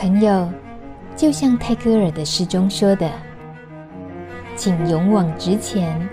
[0.00, 0.48] 朋友，
[1.14, 3.10] 就像泰戈尔的诗中说的
[4.56, 6.08] ：“请勇往直前，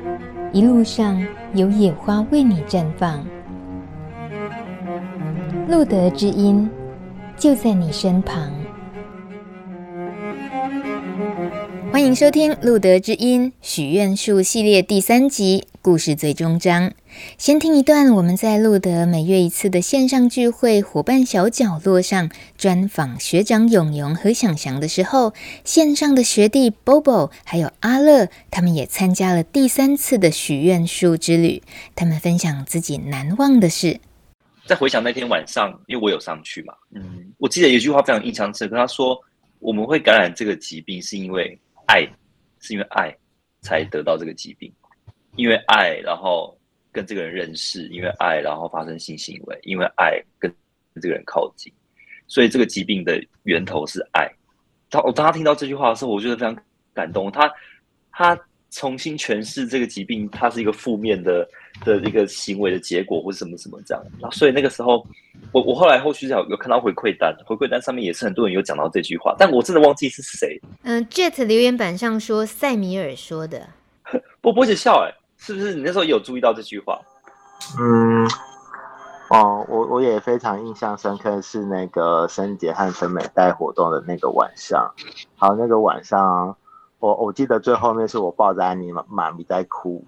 [0.51, 3.25] 一路上有野花为你绽放。”
[5.69, 6.69] 路德之音
[7.37, 8.51] 就在你身旁。
[11.89, 16.91] 欢迎收听《路德之音许愿树》系列第三集故事最终章。
[17.37, 31.63] 先听一段我们在露德每月一次的线上聚会伙伴小角落上专访学长永永和想翔的时候，线上的学弟 Bobo 还有阿乐，他们也参加了第三次的许愿树之旅。
[31.95, 34.01] 他们分享自己难忘的事。
[34.65, 39.17] 在回想那天晚上，因为我有上去嘛，嗯，我记得有一句话非常印象深刻，他说
[39.59, 41.57] ：“我们会感染这个疾病，是因为。”
[41.87, 42.01] 爱
[42.59, 43.15] 是因为爱
[43.61, 44.69] 才得到这个疾病，
[45.37, 46.57] 因为爱，然后
[46.91, 50.53] 跟这个人认识，因为爱，然后发生性行为，因为爱跟
[51.01, 51.71] 这个人靠近，
[52.27, 54.29] 所以这个疾病的源头是爱。
[54.89, 56.57] 当我当他听到这句话的时候，我觉得非常
[56.93, 57.31] 感动。
[57.31, 57.49] 他
[58.11, 58.37] 他
[58.71, 61.47] 重新诠释这个疾病，它是一个负面的
[61.85, 64.03] 的一个行为的结果，或者什么什么这样。
[64.19, 65.05] 然后所以那个时候。
[65.51, 70.59] 我我后来后续有有看到回馈单，回馈单上面也是很多人有讲到这句话，但我真的忘记是谁。
[70.81, 73.69] 嗯，Jet 留言板上说塞米尔说的，
[74.41, 76.99] 波波姐笑哎，是不是你那时候有注意到这句话？
[77.79, 78.27] 嗯，
[79.29, 84.93] 哦，我我也非常印象深刻，是那个森杰和陈美带活动的那个晚上，
[85.37, 86.55] 好，那个晚上
[86.99, 90.03] 我我记得最后面是我抱着安妮妈妈咪在哭，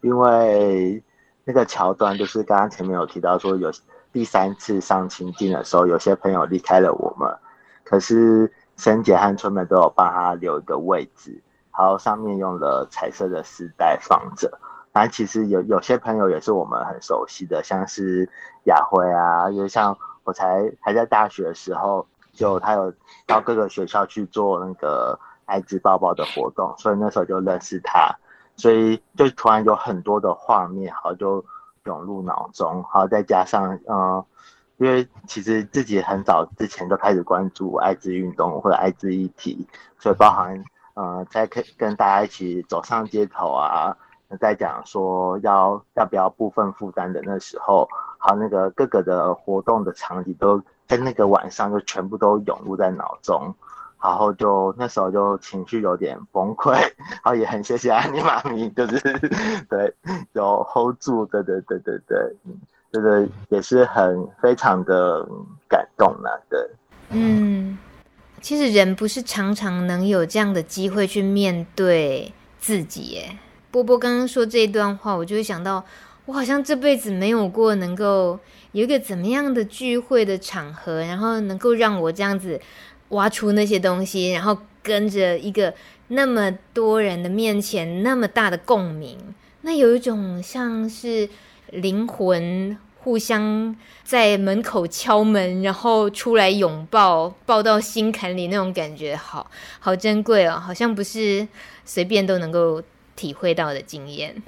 [0.00, 1.02] 因为
[1.44, 3.72] 那个桥段就是刚刚前面有提到说有。
[4.14, 7.34] 第三次上情境的时候，有些朋友离开了我们，
[7.82, 11.42] 可是森姐和春美都有帮他留一个位置，
[11.74, 14.52] 然后上面用了彩色的丝带放着。
[14.92, 18.28] 然后其实有有些朋友也是我们很熟悉的，像是
[18.64, 22.92] 雅辉啊，因为像我才还在大学的时候，就他有
[23.26, 28.14] 到各个学校去做那个艾滋抱抱的活动，所以那时候就认识他，
[28.56, 31.44] 所以就突然有很多的画面，好就。
[31.84, 34.24] 涌入脑中，好，再加上，嗯、
[34.76, 39.66] 因为其实自己很早之前就开始关注艾滋运动或者艾滋议题，
[39.98, 40.64] 所以包含，
[40.94, 43.96] 呃，在跟跟大家一起走上街头啊，
[44.38, 47.88] 在讲说要要不要部分负担的那时候，
[48.18, 53.54] 好，那个各个的活动的场景都在那个晚上就全部都涌入在脑中。
[54.04, 58.98] 然后就那时候就情绪有点崩溃，然后也很谢谢安妮妈咪，就是
[59.70, 59.94] 对
[60.32, 62.52] 有 hold 住，对对对对对，嗯，
[62.90, 65.24] 这个也是很非常的
[65.68, 66.58] 感动呢，对。
[67.10, 67.78] 嗯，
[68.40, 73.38] 其实人不是常常能有这样的机会去面对自己耶。
[73.72, 75.84] 波波刚刚说这一段话，我就会想到，
[76.26, 78.38] 我好像这辈子没有过能够
[78.70, 82.60] 有一个怎么样的聚会的场合，然后能够让我这样子。
[83.12, 85.74] 挖出那些东西，然后跟着一个
[86.08, 89.18] 那么多人的面前，那么大的共鸣，
[89.60, 91.28] 那有一种像是
[91.72, 101.46] 灵魂互相在门口敲门，然后出来拥抱，抱到心坎里那种感觉，好好珍贵哦，好像不是
[101.84, 102.82] 随便都能够
[103.22, 104.42] 体会到的经验。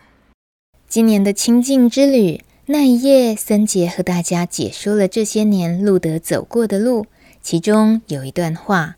[0.88, 7.06] 今年的清静之旅那一夜，森杰和大家解说了这些年路德走过的路。
[7.40, 8.96] 其中有一段话，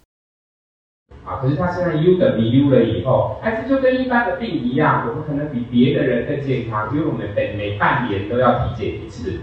[1.24, 9.40] 啊，可是他现在 U 等于 U 了以后，还是就跟一般的病一样，我们可能比别的人更健康，因为我们每每半年都要体检一次，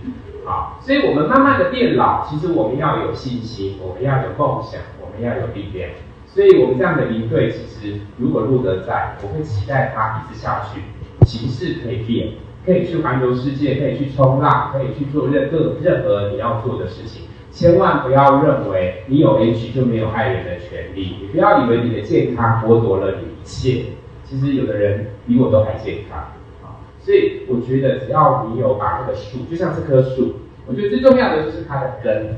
[0.48, 5.92] 啊，所以我们慢慢的变老，其实我们要有信心，我们要有梦想，我们要有力量，
[6.34, 10.82] 所以我们这样的营队，其实如果露德在，我会期待他一直下去，
[11.28, 12.30] 形式可以变，
[12.66, 17.28] 可以去环游世界，可以去冲浪，可以去做任何任何你要做的事情。
[17.52, 23.92] 千万不要认为你有 H 就没有爱人的权利，你不要以为你的健康剥夺了你一切。
[24.24, 26.18] 其实有的人比我都还健康
[26.64, 30.34] 啊，所以我觉得只要你有把这个树，就像这棵树，
[30.66, 32.38] 我觉得最重要的就是它的根，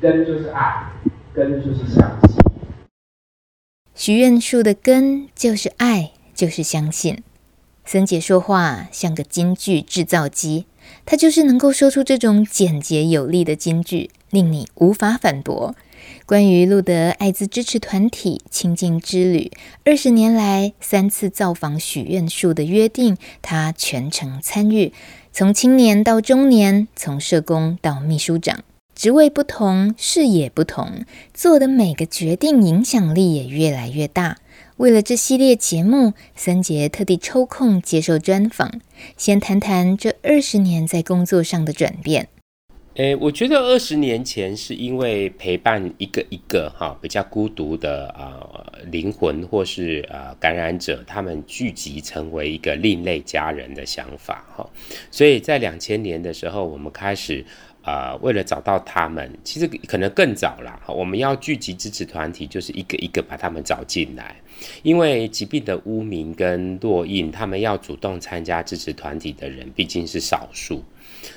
[0.00, 0.92] 根就是爱，
[1.32, 2.43] 根就是相信。
[4.06, 7.22] 许愿树的根就是爱，就是相信。
[7.86, 10.66] 森姐说话像个金句制造机。
[11.06, 15.74] 她就是能够说出这种简洁有力的金句，令你无法反驳。
[16.26, 19.50] 关于路德艾滋支持团体亲近之旅
[19.86, 24.92] 二十年来三次造访许愿树的约定，他全程参与，
[25.32, 28.62] 从青年到中年，从社工到秘书长，
[28.94, 34.38] 职位不同，视野不同，做的每个决定影响力也越来越大。
[34.76, 38.80] 为了这系列节目，森杰特地抽空接受专访，
[39.16, 42.28] 先谈谈这二十年在工作上的转变。
[42.94, 48.46] 诶，我觉得二十年前是因为陪伴一个一个哈比较孤独的啊、
[48.92, 54.64] 灵魂或是啊、感染者，他们聚集成为一个另类家人的想法哈，
[55.10, 57.44] 所以在两千年的时候，我们开始、
[57.84, 64.36] 呃、为了找到他们，其实可能更早啦，我们要聚集支持团体，就是一个一个把他们找进来，
[64.82, 70.82] 因为疾病的污名跟烙印，他们要主动参加支持团体的人毕竟是少数。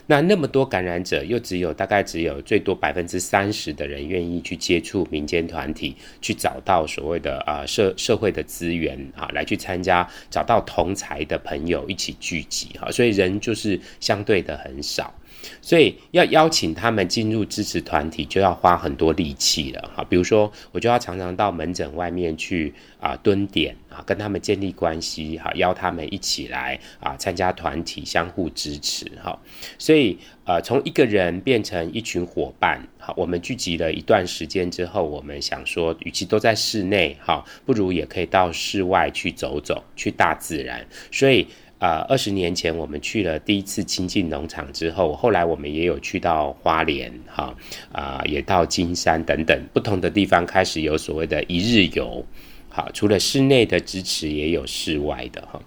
[0.06, 15.14] 那那么多感染者，又只有大概只有最多百分之三十的人愿意去接触民间团体，去找到所谓的、呃、社社会的资源啊，来去参加，找到同才的朋友一起聚集哈，所以人就是相对的很少。
[15.62, 20.04] 所以要邀请他们进入支持团体，就要花很多力气了哈。
[20.04, 29.38] 比如说，我就要常常到门诊外面去啊蹲点啊，跟他们建立关系哈，邀他们一起来啊参加团体，相互支持哈。
[29.78, 40.86] 所以呃，从一个人变成一群伙伴，好，我们聚集了一段时间之后，我们想说，与其都在室内哈，不如也可以到室外去走走，去大自然。
[41.12, 41.48] 所以。
[41.80, 47.56] 啊，二十年前我们去了第一次亲近农场之后，后来我们也有去到花莲，哈
[47.92, 52.26] 啊，也到金山等等不同的地方，开始有所谓的一日游。
[52.70, 55.62] 好，除了室内的支持，也有室外的哈。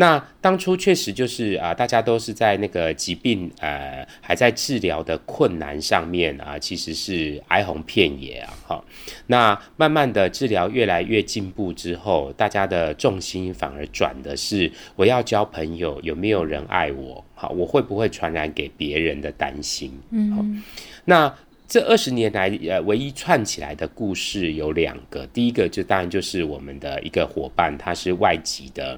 [0.00, 8.54] 那当初确实就是啊，大家都是在那个疾病呃还在治疗的困难上面啊，其实是哀鸿遍野啊。
[8.64, 8.84] 哈，
[9.26, 17.24] 那慢慢的治疗越来越进步之后，大家的重心反而转的是我要交朋友，有没有人爱我？
[17.34, 19.90] 好，我会不会传染给别人的担心？
[20.10, 20.62] 嗯，
[21.06, 21.34] 那
[21.66, 28.96] 这二十年来呃，唯一串起来的故事有两个，第一个就当然就是我们的一个伙伴，他是外籍的。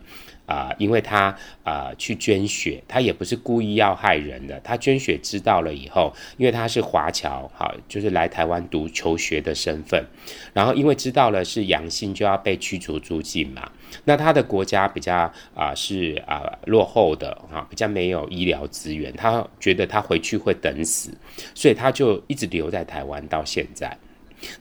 [0.50, 1.32] 啊、因为他
[1.62, 4.58] 啊、去捐血，他也不是故意要害人的。
[4.64, 10.04] 他捐血知道了以后，因为他是华侨，好，就是来台湾读求学的身份，
[10.52, 13.70] 然后因为知道了是阳性，就要被驱逐出境嘛。
[14.04, 21.16] 那他的国家比较啊、是啊、落后的啊，比较没有医疗资源，他觉得他回去会等死，
[21.54, 23.96] 所以他就一直留在台湾到现在。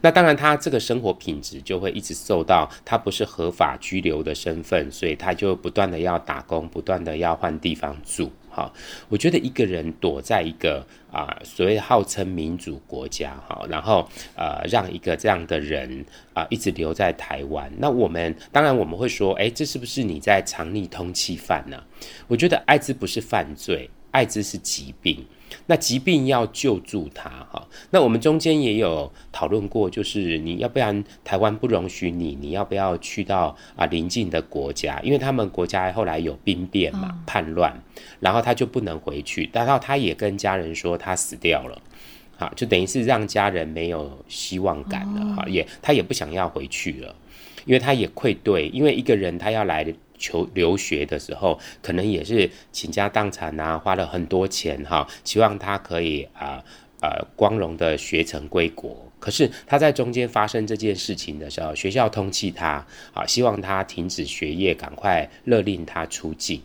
[0.01, 8.31] 那当然，他这个生活品质就会一直受到他不是合法居留的身份，所以他就不断的要打工，不断的要换地方住。
[8.51, 8.71] 哈，
[9.09, 16.03] 我觉得一个人躲在一个啊、所谓号称民主国家，哈，然后呃让一个这样的人
[16.33, 21.81] 啊、一直留在台湾，那我们当然我们会说，哎，这是不是你在藏匿通缉犯呢？
[22.27, 25.23] 我觉得艾滋不是犯罪，艾滋是疾病。
[25.67, 34.99] 那疾病要救助他哈，那我们中间也有讨论过，就是你要不然台湾不容许你，你要不要去到啊邻近的国家？
[35.01, 37.81] 因为他们国家后来有兵变嘛，叛乱，
[38.19, 41.81] 然后他就不能回去，然后他也跟家人说他死掉了，
[42.39, 47.15] 好，就等于是让家人没有希望感了哈，也他也不想要回去了，
[47.65, 49.85] 因为他也愧对，因为一个人他要来。
[50.21, 56.61] 求留学的时候，可能也是倾家荡产啊，花了很多钱哈，希望他可以啊
[56.99, 59.09] 呃，呃光荣的学成归国。
[59.17, 66.61] 可是他在中间发生这件事情的时候，学校通缉他，啊，希望他停止学业，赶快勒令他出境。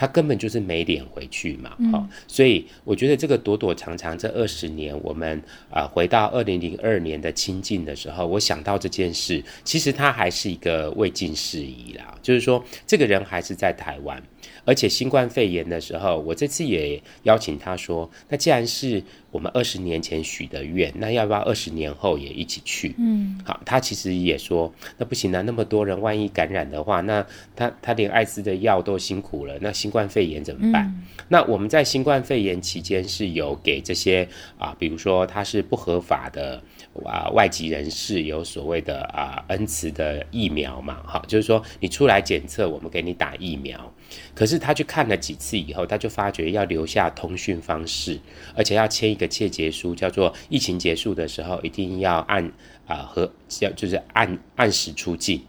[0.00, 5.38] 他根本就是没脸回去嘛，哈、嗯，所以我觉得这个躲躲藏藏这二十年，我们
[5.68, 14.22] 啊、呃、回到二零零二年的清境的时候，我想到这件事，其实他还是一个未尽事宜啦，就是说这个人还是在台湾。
[14.64, 34.28] 而且新冠肺炎的时候，我这次也邀请他说：“那既然是我们二十年前许的愿，那要不要二十年后也一起去？”嗯，好，他其实也说：“那不行啊，那么多人万一感染的话，那他他连艾滋的药都辛苦了，那新冠肺炎怎么办？”嗯，那我们在新冠肺炎期间是有给这些
[34.58, 36.62] 啊，比如说他是不合法的
[37.04, 43.92] 啊外籍人士有所谓的啊恩慈的疫苗嘛，哈，就是说你出来检测，我们给你打疫苗。
[44.34, 48.18] 可是他去看了几次以后，他就发觉要留下通讯方式，
[48.54, 52.52] 而且要签一个切结书，叫做疫情结束的时候一定要按
[52.86, 55.40] 啊、和要就是按按时出境，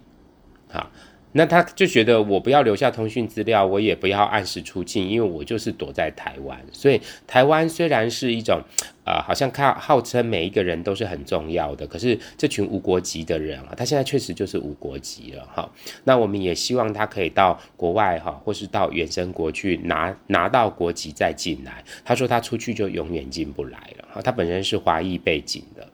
[1.33, 6.59] 那他就觉得我不要留下通讯资料，我也不要按时出境，因为我就是躲在台湾。
[6.71, 8.61] 所以台湾虽然是一种，
[9.05, 15.71] 呃，好像看号称每一个人都是很重要的，可是这群无国籍的人啊，他现在确实就是无国籍了哈。
[16.03, 21.83] 那我们也希望他可以到国外哈，或是到原生国去拿拿到国籍再进来。
[22.03, 24.21] 他说他出去就永远进不来了哈。
[24.21, 25.87] 他本身是华裔背景的。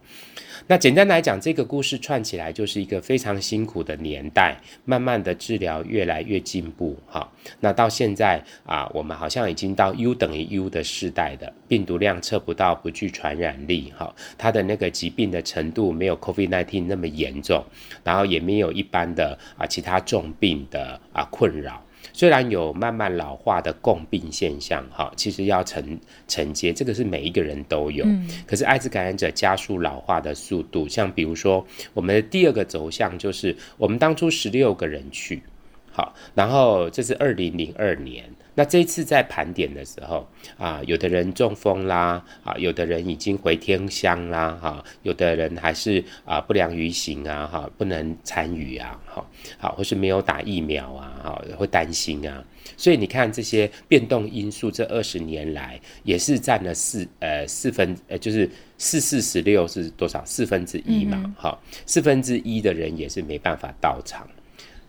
[0.69, 7.31] 那简单来讲，这个故事串起来就是一个非常辛苦的年代，慢慢的治疗越来越进步，哈。
[7.61, 17.63] 那到现在啊，我们好像已经到 U 等于 U 的世代的病毒量测不到，不具传染力，哈，他的那个疾病的程度没有 COVID-19 那么严重，
[18.03, 21.81] 然后也没有一般的啊其他重病的啊困扰。
[22.17, 28.03] 虽然有慢慢老化的共病现象，哈，其实要承承接，这个是每一个人都有。
[28.05, 28.27] 嗯。
[28.47, 35.43] 可是艾滋感染者加速老化的速度，像比如说我们的第二个轴向就是我们当初十六个人去，
[35.91, 38.23] 好，然后这是二零零二年。
[38.57, 49.23] 那这一次在盘点的时候啊，有的人中风啦，啊，有的人已经回天乡啦，哈，有的人还是啊不良于行啊，哈，不能参与啊，哈，
[49.59, 52.43] 好，或是没有打疫苗啊，哈，会担心啊，
[52.75, 58.49] 所以你看这些变动因素，这二十年来也是占了四呃四分呃就是
[58.79, 60.25] 四四十六是多少？
[60.25, 64.27] 四分之一嘛，哈、嗯，四分之一的人也是没办法到场。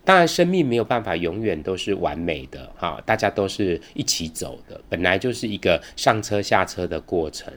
[0.09, 7.53] 当然，生命没有办法永远都是完美的哈，大家都是一起走的，本来就是一个上车下车的过程。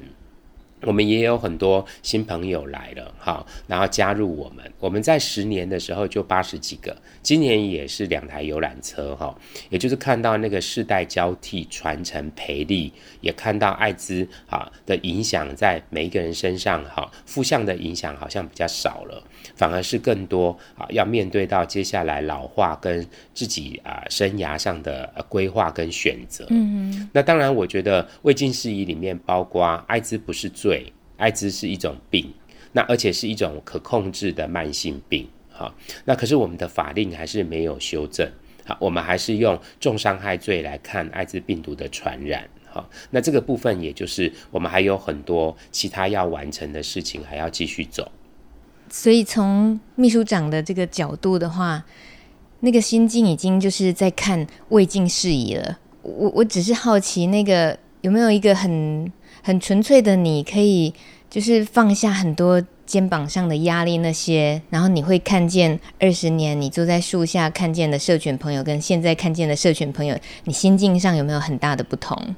[0.84, 4.64] 我们也有很多新朋友来了，哈，然后加入我们。
[4.80, 9.36] 我们在十年的时候就八十几个，今年也是两台游览车，哈，
[9.70, 19.24] 也就是看到那个世代交替、传承、培力，也看到艾滋啊的影响在每一个人身上，哈，负向的影响好像比较少了，
[19.56, 26.46] 反而是更多啊，要面对到接下来老化跟自己啊生涯上的规划跟选择。
[26.50, 27.10] 嗯嗯。
[27.14, 30.71] 那当然，我觉得未尽事宜里面包括艾滋不是罪。
[30.72, 32.34] 对，艾滋是一种病，
[32.72, 35.76] 那而且是一种可控制的慢性病，好，
[36.06, 38.26] 那可是我们的法令还是没有修正，
[38.64, 48.10] 好，我们还是用重伤害罪来看艾滋病毒的传染，好，那这个部分也就是我们还有很多其他要完成的事情，还要继续走。
[48.88, 51.84] 所以从秘书长的这个角度的话，
[52.62, 55.80] 那个心境已经就是在看未尽事宜了。
[56.02, 59.12] 我我只是好奇，那个有没有一个很。
[59.42, 60.94] 很纯粹的，你可以
[61.30, 72.36] 就是放下很多肩膀上的压力，那些，然后你会看见二十年你坐在树下看见的社群朋友，跟现在看见的社群朋友，你心境上有没有很大的不同？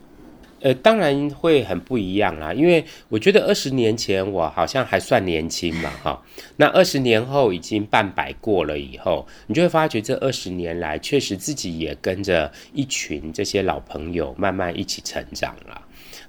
[0.61, 6.23] 呃，当然会很不一样啦，因为我觉得二十年前我好像还算年轻嘛，哈，
[6.55, 15.81] 那二十年后已经半百过了以后，你就会发觉这二十年来确实自己也跟着一群这些老朋友慢慢一起成长了。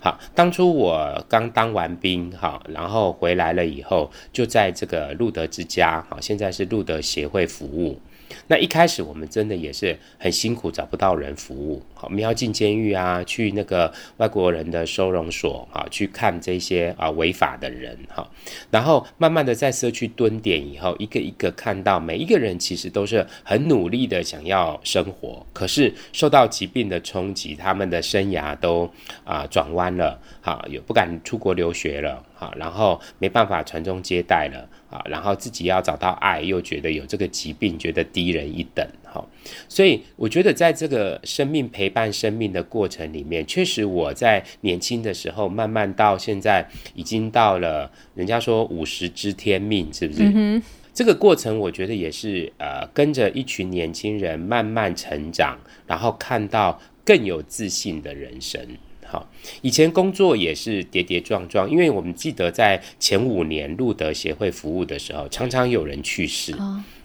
[0.05, 7.99] 好，当初我刚当完兵，哈，然后回来了以后，就在这个路德之家，好，现在是路德协会服务。
[8.47, 11.83] 那一开始我们真的也是很辛苦，找不到人服务。
[11.95, 18.29] 好，我们要进监狱啊，去那个外国人的收容所啊，去看这些啊违法的人哈。
[18.71, 28.91] 然后慢慢的在社区蹲点以后，一个一个看到每一个人其实都是很努力的想要生活，可是受到疾病的冲击，他们的生涯都
[29.25, 34.69] 啊转弯了，好，也不敢出国留学了，好，然后没办法传宗接代了。
[34.95, 39.27] 啊，然后自己要找到爱，又觉得有这个疾病，觉得低人一等，哈，
[39.69, 50.23] 所以我觉得在这个生命陪伴生命的过程里面，确实我在年轻的时候，慢慢到现在已经到了，人家说五十知天命，是不是？
[50.33, 55.59] 嗯、这个过程我觉得也是呃，跟着一群年轻人慢慢成长，
[55.89, 58.65] 然后看到更有自信的人生。
[59.07, 59.31] 好，
[59.63, 66.55] 以前工作也是跌跌撞撞，因为我们记得在前五年路德协会服务的时候，常常有人去世。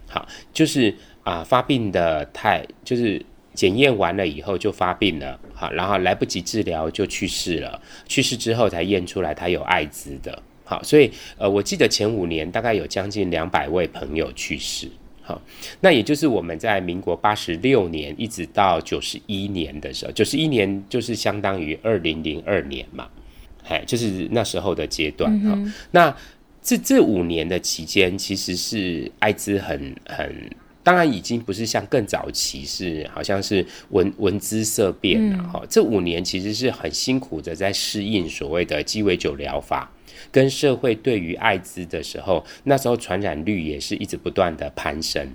[0.07, 10.41] 好，就是啊，发病的太，就是检验完了以后就发病了，好，然后来不及治疗就去世了，去世之后才验出来他有艾滋的。
[10.63, 14.89] 好，所以呃，我记得前五年大概有将近两百位朋友去世。
[15.29, 15.39] 好，
[15.81, 23.07] 那也就是我们在民国八十六年一直到九十一年的时候，九十一年就是相当于二零零二年嘛，
[23.67, 25.31] 哎，就是那时候的阶段。
[25.41, 26.15] 哈、嗯，那
[26.63, 30.49] 这这五年的期间，其实是艾滋很很，
[30.81, 35.43] 当然已经不是像更早期是好像是闻闻之色变了。
[35.43, 39.91] 哈、嗯，这五年其实是很辛苦的在适应所谓的鸡尾酒疗法。
[40.31, 45.33] 跟社会对于艾滋的时候，那时候传染率也是一直不断的攀升。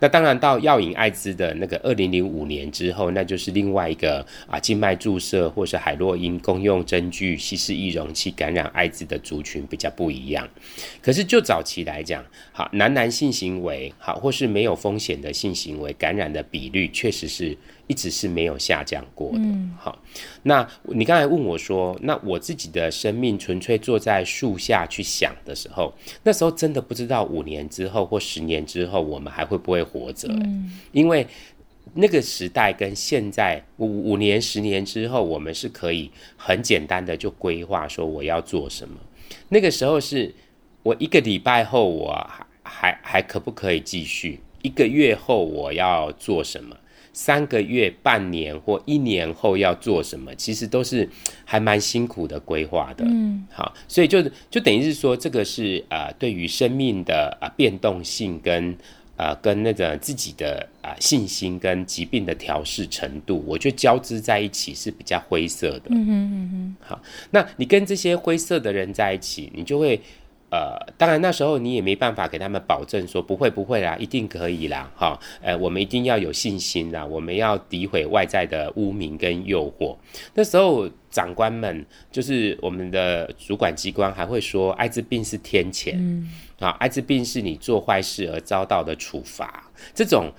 [0.00, 10.48] 那当然到药瘾艾滋的那个二零零五年之后，那就是另外一个啊静脉注射或是海洛因共用针具、稀释易容器感染艾滋的族群比较不一样。
[11.02, 17.56] 可是就早期来讲，好男男性行为好或是没有风险的性行为感染的比率，确实是。
[17.86, 19.38] 一直是没有下降过的。
[19.78, 19.96] 好，
[20.42, 30.28] 那你刚才问我说，那我自己的生命纯粹坐在树下去想的时候，那时候真的不知道五年之后或十年之后我们还会不会活着。
[30.92, 31.26] 因为
[31.94, 38.96] 那个时代跟现在五五年、十年之后，我们是可以很简单的就规划说我要做什么。
[39.48, 40.34] 那个时候是
[40.82, 44.40] 我一个礼拜后我还还还可不可以继续？
[44.62, 46.76] 一个月后我要做什么？
[47.16, 50.34] 三个月、半年或一年后要做什么？
[50.34, 51.08] 其实都是
[51.46, 53.06] 还蛮辛苦的规划的。
[53.06, 58.76] 嗯，好，所以就就等于是说，这个是呃，对于生命的啊、呃、变动性跟。
[59.18, 65.84] 啊、呃，跟那个自己的啊、呃、信心跟疾病的调试程度，我觉得交织在一起是比较灰色的。
[65.88, 66.76] 嗯哼嗯哼。
[66.86, 69.98] 好，那你跟这些灰色的人在一起，你就会
[70.50, 74.90] 呃，当然那时候你也没办法给他们保证说不会不会啦，一定可以啦。
[74.94, 79.96] 哈，呃，我们一定要有信心啦，我们要诋毁外在的污名跟诱惑。
[80.34, 85.94] 那时候长官们就是我们的主管机关还会说，艾滋病是天谴。
[85.96, 90.32] 嗯啊，艾滋病是你做坏事而遭到的处罚，这种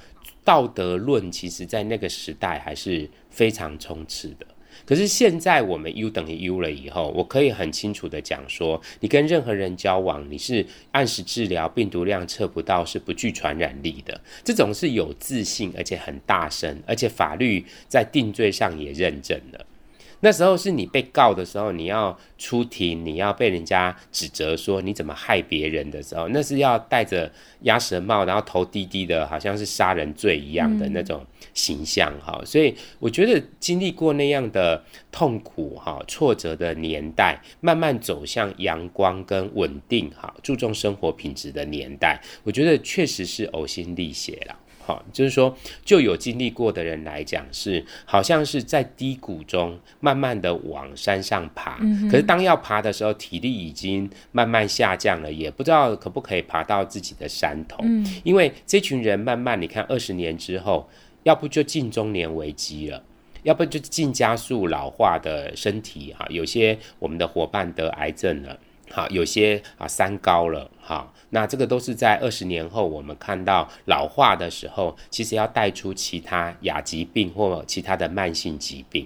[0.44, 4.48] 道德论，其实在那个时代还是非常充斥的。
[4.88, 14.22] 可是现在我们 U 等于 U 了以后，我可以很清楚的讲说，你跟任何人交往，你是按时治疗，病毒量测不到，是不具传染力的。
[14.46, 19.66] 这种是有自信，而且很大声，而且法律在定罪上也认证了。
[20.22, 27.32] 那时候是你被告的时候，你要出庭，你要被人家指责说你怎么害别人的时候，那是要戴着
[27.62, 32.42] 鸭舌帽，然后头低低的，好像是杀人罪一样的那种形象哈。
[32.46, 44.56] 所以我觉得经历过那样的痛苦哈、挫折的年代，慢慢走向阳光跟稳定哈，注重生活品质的年代，我觉得确实是呕心沥血了。
[44.88, 45.54] 好，就是说，
[45.84, 57.80] 就有经历过的人来讲，是好像是在低谷中慢慢的往山上爬，嗯，可是当要爬的时候，体力已经慢慢下降了，也不知道可不可以爬到自己的山头。
[57.84, 60.90] 嗯，因为这群人慢慢，你看二十年之后，
[61.24, 63.04] 要不就进中年危机了，
[63.44, 66.16] 要不就进加速老化的身体。
[66.18, 68.58] 哈，有些我们的伙伴得癌症了，
[68.92, 71.12] 好，有些啊三高了，哈。
[71.30, 79.06] 那这个都是在二十年后，我们看到老化的时候，其实要带出其他亚疾病或其他的慢性疾病。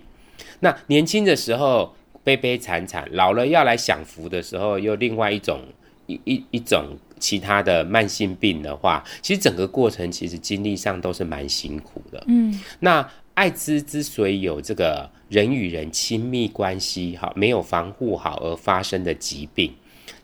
[0.60, 5.62] 那年轻的时候悲悲惨惨，老了要来享福的时候，又另外一种
[6.06, 12.24] 一一一种其他的慢性病的话，其实整个过程其实经历上都是蛮辛苦的。
[12.28, 19.74] 嗯，那艾滋之所以有这个人与人亲密关系哈没有防护好而发生的疾病。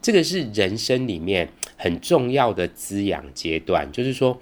[0.01, 4.37] 这个是人生里面很重要的滋养阶段，就是说，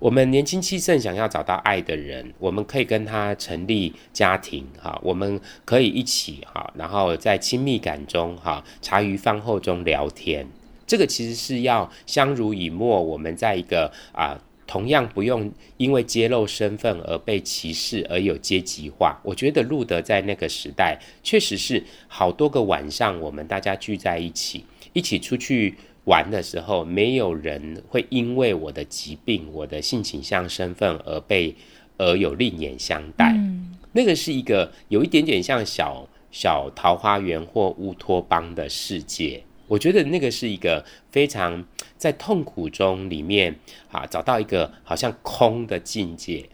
[0.00, 10.44] 我们年轻气盛，想要找到爱的人，我们可以跟他成立家庭，哈，我们可以一起，哈，然后在亲密感中，哈，茶余饭后中聊天，
[10.84, 14.36] 这个其实是要相濡以沫，我们在一个啊，
[14.68, 19.18] 同样不用因为揭露身份而被歧视而有阶级化。
[19.24, 24.64] 我觉得路德在那个时代，确实是好多个晚上，我们大家聚在一起。
[24.92, 31.54] 一起出去玩的时候，没有人会因为我的疾病、我的性倾向、身份而被
[31.96, 33.32] 而有另眼相待。
[33.32, 33.74] 嗯。
[33.92, 39.42] 那个是一个有一点点像小小桃花源或乌托邦的世界。
[39.68, 41.64] 我觉得那个是一个非常
[41.96, 43.54] 在痛苦中里面
[43.90, 46.48] 啊，找到一个好像空的境界。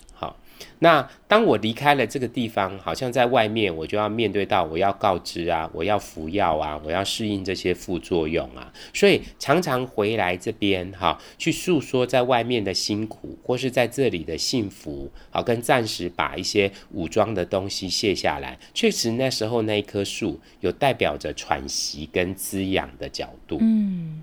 [0.81, 18.59] 那当我离开了这个地方，好像在外面，我就要面对到我要告知啊，我要服药啊，我要适应这些副作用啊，所以常常回来这边哈，去诉说在外面的辛苦，或是在这里的幸福，好，跟暂时把一些武装的东西卸下来。
[18.73, 23.59] 确实那时候那一棵树有代表着喘息跟滋养的角度。
[23.61, 24.23] 嗯。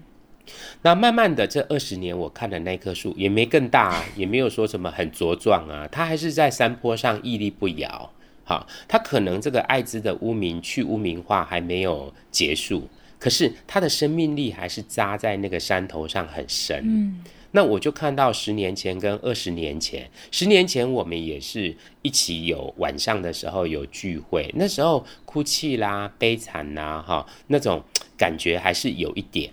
[0.84, 8.12] 那慢慢的，这二十年我看的那棵树也没更大，也没有说什么很茁壮啊，它还是在山坡上屹立不摇。
[8.44, 16.82] 好，它可能这个艾滋的污名去污名化还没有结束，可是它的生命力还是扎在那个山头上很深。
[16.84, 27.82] 嗯，那我就看到十年前跟二十年前，十年前我们也是一起有晚上的时候有聚会，那时候哭泣啦、悲惨啦，哈，那种
[28.18, 29.50] 感觉还是有一点。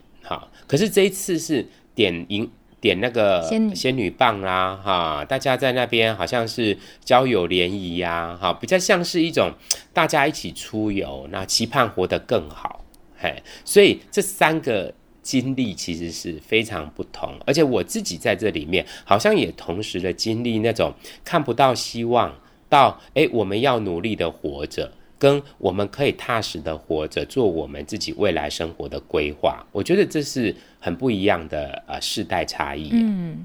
[0.69, 2.49] 好，可是这一次是点银
[2.81, 3.43] 点那个
[3.75, 9.53] 仙女棒啦，哈，大家在那边好像是交友联谊呀，哈，比较像是一种
[9.93, 12.85] 大家一起出游，那期盼活得更好，
[13.19, 22.33] 嘿，所以这三个经历其实是非常不同，而且我自己在这里面好像也同时的经历那种看不到希望
[22.69, 24.93] 到，哎，我们要努力的活着。
[25.19, 32.91] 跟我们可以踏实的活着，做我们自己未来生活的规划，我觉得这是很不一样的呃世代差异。
[32.93, 33.45] 嗯，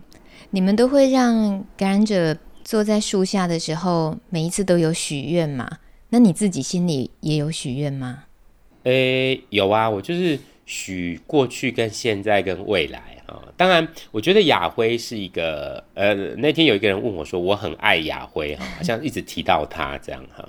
[0.52, 5.80] 你们都会让感染者坐在树下的时候，每一次都有许愿嘛？
[6.10, 8.26] 那你自己心里也有许愿吗？
[8.84, 13.54] 诶、欸，有啊，我就是许过去、跟现在、跟未来啊。
[13.58, 20.48] 当然，我觉得亚辉是一个，呃，那天有一个人问我说，我很爱亚辉哈， 好像一直提到他这样哈。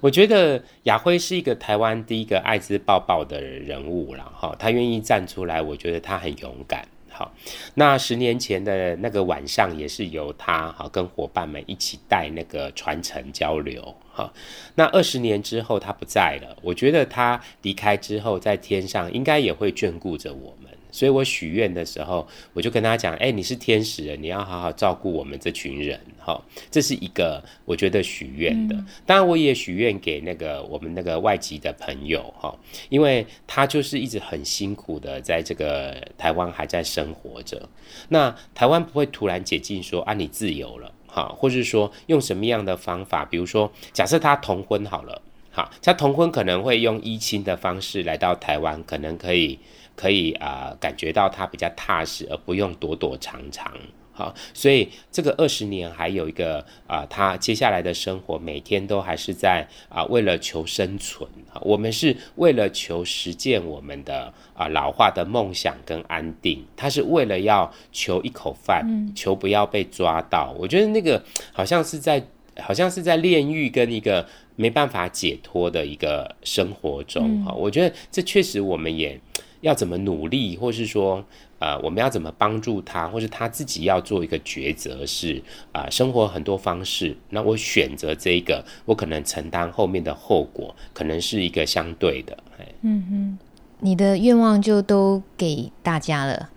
[0.00, 6.86] 我觉得亚辉是一个台湾第一个爱滋抱抱的人物了哈，他愿意站出来，我觉得他很勇敢。
[7.16, 7.32] 好，
[7.74, 14.32] 那十年前的那个晚上，也是由他哈跟伙伴们一起带那个传承交流哈。
[14.74, 20.63] 那二十年之后他不在了，我觉得他离开之后，在天上应该也会眷顾着我们。
[20.94, 28.76] 所以我许愿的时候，我就跟他讲：“哎，你是天使人，你要好好照顾我们这群人。”哈，这是一个我觉得许愿的。
[29.04, 32.56] 当然，我也许愿给那个我们那个外籍的朋友哈，
[32.90, 37.68] 因为他就是一直很辛苦的在这个台湾还在生活着。
[38.08, 43.24] 那台湾不会突然解禁说啊，你自由了哈，或是说用什么样的方法？
[43.24, 49.58] 比如说，假设他同婚好了，好，他同婚可能会用依亲的方式来到台湾，可能可以。
[49.96, 53.72] 可以啊、呃，感觉到他比较踏实，而不用躲躲藏藏。
[54.16, 61.58] 好，所以这个二十年还有一个啊、呃，他接下来的生活每天都还是在啊、呃，为了求生存啊。
[61.62, 66.64] 我们是为了求实践我们的啊、呃、老化的梦想跟安定。
[66.76, 70.54] 他是为了要求一口饭，嗯、求不要被抓到。
[70.56, 71.20] 我觉得那个
[71.52, 72.24] 好像是在，
[72.60, 77.42] 好像是在炼狱跟一个没办法解脱的一个生活中。
[77.42, 79.20] 哈、嗯，我觉得这确实我们也。
[79.64, 81.24] 要怎么努力，或是说，
[81.58, 92.36] 呃，我们要怎么帮助他，或是他自己要做一个抉择，是啊、呃，生活很多方式，那我选择这一个，我可能承担后面的后果，可能是一个相对的。
[92.82, 93.38] 嗯哼，
[93.80, 96.50] 你的愿望就都给大家了。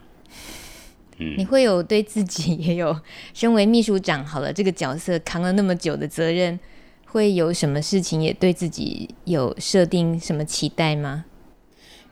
[1.17, 2.99] 嗯，你会有对自己也 有，
[3.33, 6.59] 身为秘书长好了这个角色扛了那么久的责任，
[7.05, 11.23] 会有什么事情也对自己有设定什么期待吗？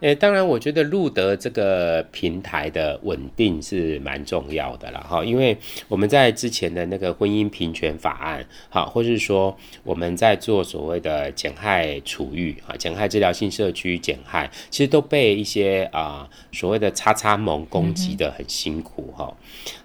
[0.01, 19.33] 诶，当然，我觉得路德这个平台的稳定是蛮重要的了哈，因为我们在之前的那个婚姻平权法案，哈，或是说我们在做所谓的减害处遇啊，减害治疗性社区减害，其实都被一些啊所谓的叉叉盟攻击的很辛苦哈。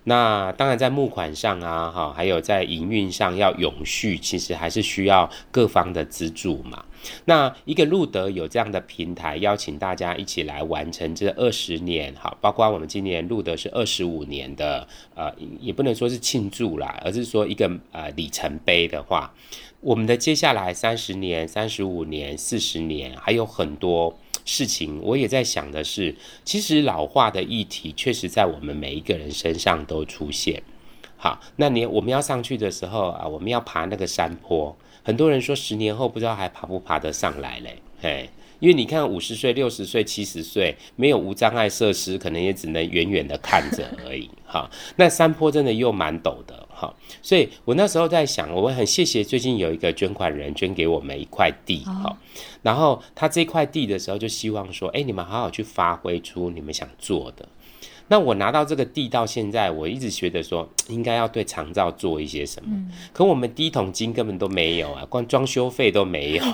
[0.04, 6.84] 那当然，在募款上啊，哈，还有在营运上要永续，其实还是需要各方的资助嘛。
[7.24, 19.32] 那一个路德有这样的平台，邀请大家一起来完成这二十年，哈，包括我们今年路德是二十五年的，呃，也不能说是庆祝啦，而是说一个呃里程碑的话，
[19.80, 30.62] 我们的接下来三十年、三十五年、四十年，还有很多事情，我也在想的是，其实老化的议题确实在我们每一个人身上都出现。
[31.22, 34.74] 好，那你我们要上去的时候啊，我们要爬那个山坡。
[35.02, 44.30] 很多人说十年后不知道还爬不爬得上来嘞，嘿，因为你看五十岁、六十岁、七十岁没有无障碍设施，可能也只能远远的看着而已。
[44.46, 52.16] 哈，那山坡真的又蛮陡的，哈，所以我那时候在想，我很谢谢最近有一个捐款人捐给我们一块地，哈，
[52.62, 57.46] 然后他这块地的时候就希望说，哎，你们好好去发挥出你们想做的。
[58.10, 66.44] 那我拿到这个地到现在，我一直觉得说应该要对长照做一些什么，嗯、可我们第一桶金根本都没有啊，光装修费都没有。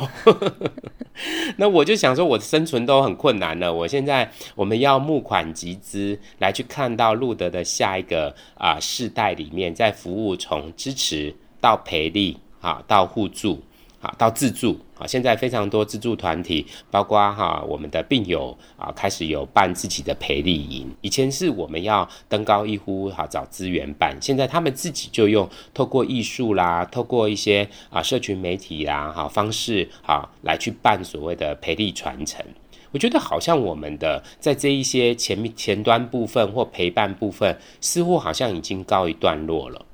[1.56, 3.72] 那我就想说，我的生存都很困难了。
[3.72, 13.62] 我现在我们要募款集资来去看到路德的下一个啊、呃、世代里面，在服务从支持到培力啊到互助。
[13.98, 20.94] 好，到自助啊，现在非常多自助团体，包括哈我们的病友啊，开始有办自己的培力营。
[21.00, 32.44] 以前是我们要登高一呼，好找资源办，现在他们自己就用透过艺术啦，透过一些啊社群媒体啦，好方式好来去办所谓的培力传承。
[32.92, 39.84] 我觉得好像我们的在这一些前面前端部分或陪伴部分，似乎好像已经告一段落了。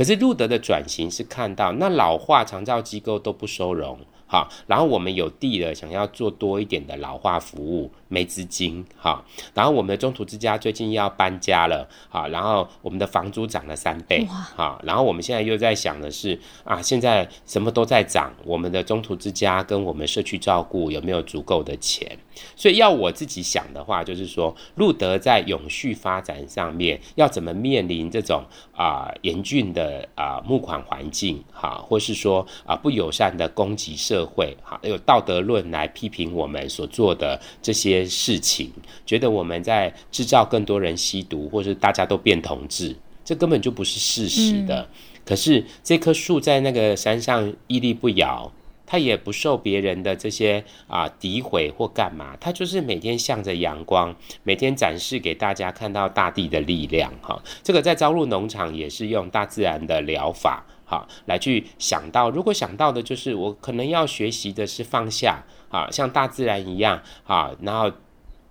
[0.00, 7.90] 可是路德的转型是看到那老化长照机构都不收容，好，然后我们有地了，想要做多一点的老化服务。
[8.08, 22.18] 没资金，好，然后我们的中途之家最近要搬家了，好，然后我们的房租涨了三倍，好，然后我们现在又在想的是啊，现在什么都在涨，我们的中途之家跟我们社区照顾有没有足够的钱？
[22.56, 38.00] 所以要我自己想的话，就是说，路德在永续发展上面要怎么面临这种啊严峻的啊募款环境，哈，或是说啊不友善的攻击社会，哈，有道德论来批评我们所做的这些。
[38.10, 38.70] 事情
[39.06, 44.82] 觉得我们在制造更多人吸毒，或是大家都变同志，这根本就不是事实的。
[44.82, 44.88] 嗯、
[45.24, 48.52] 可是这棵树在那个山上屹立不摇。
[48.90, 57.40] 他也不受别人的这些啊诋毁或干嘛，他就是每天向着阳光，每天展示给大家看到大地的力量哈。
[57.62, 67.92] 这个在朝露农场也是用大自然的疗法哈来去想到，如果想到的就是我可能要学习的是放下啊，像大自然一样啊，然后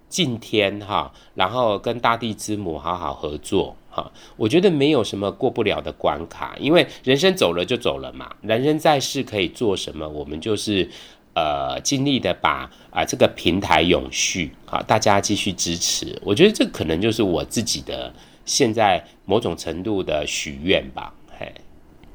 [0.08, 3.75] 敬天哈，然后跟大地之母好好合作。
[3.89, 8.36] 哈，我觉得没有什么过不了的关卡，因为人生走了就走了嘛。
[8.41, 10.88] 人生在世可以做什么，我们就是
[11.34, 16.19] 呃尽力的把啊、这个平台永续，好，大家继续支持。
[16.23, 18.13] 我觉得这可能就是我自己的
[18.45, 21.13] 现在某种程度的许愿吧。
[21.38, 21.52] 嘿，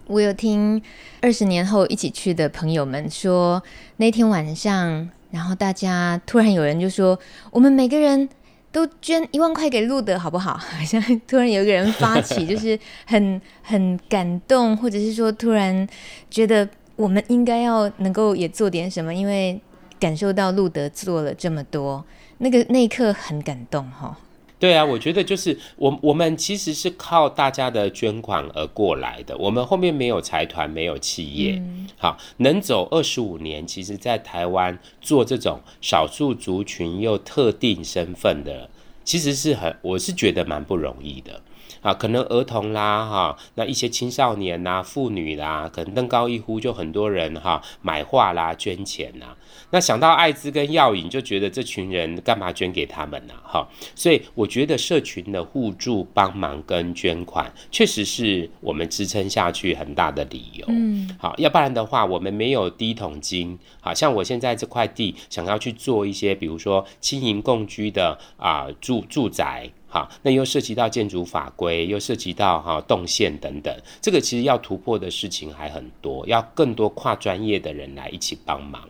[0.07, 0.81] 我有听
[1.21, 3.63] 二十年后一起去的朋友们说，
[3.97, 7.19] 那天晚上，然后大家突然有人就说，
[7.51, 8.29] 我们每个人。
[8.75, 10.55] 都捐一万块给路德好不好？
[10.59, 15.87] 好像突然有一个人发起， 就是很很感动，或者是说突然
[16.29, 19.61] 觉得我们应该要能够也做点什么，因为
[20.01, 22.05] 感受到路德做了这么多，
[22.39, 24.19] 那个那一刻很感动哈。
[24.59, 38.71] 对啊，我觉得就是我我们其实是靠大家的捐款而过来的，我们后面没有财团，没有企业，嗯、好，能走二十五年，其实在台湾做这种少数族群又特定身份的，
[39.05, 41.43] 其实是很，我是觉得蛮不容易的。
[41.85, 49.37] 啊，可能儿童啦，哈，那一些青少年呐、妇女啦，可能登高一呼，就很多人哈买画啦、捐钱呐。
[49.71, 53.35] 那想到艾滋跟药瘾，就觉得这群人干嘛捐给他们呢？
[53.43, 60.65] 哈，所以我觉得社群的互助、帮忙跟捐款，确实是我们支撑下去很大的理由。
[60.71, 63.59] 嗯，好，要不然的话，我们没有第一桶金。
[63.83, 69.71] 好像我现在这块地，想要去做一些，比如说轻盈共居的啊住住宅。
[69.95, 78.83] 好，那又涉及到建筑法规，又涉及到哈动线等等，这个其实要突破的事情还很多，要更多跨专业的人来一起帮忙。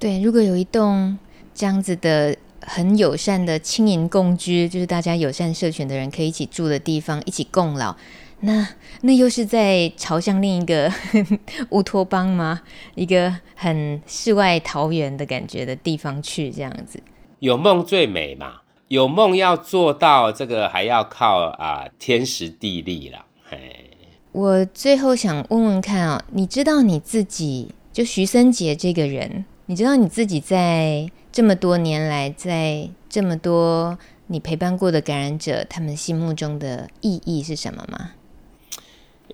[0.00, 1.16] 对，如果有一栋
[1.54, 7.94] 这样子的很友善的青银共居，就是大家友善社群的人可以一起住的地方，一起共老，
[8.40, 8.66] 那
[9.02, 10.92] 那又是在朝向另一个
[11.70, 12.62] 乌托邦吗？
[12.96, 17.00] 一个很世外桃源的感觉的地方去，这样子，
[17.38, 18.61] 有梦最美嘛。
[18.92, 23.24] 有梦要做到这个，还要靠啊天时地利了。
[23.48, 23.88] 嘿，
[24.32, 38.10] 我最后想问问看啊，你知道你自己就徐森杰这个人，你知道你自己在这么多年来，在这么多你陪伴过的感染者，他们心目中的意义是什么吗？